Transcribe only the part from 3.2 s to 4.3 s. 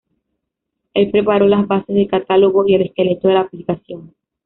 de la aplicación.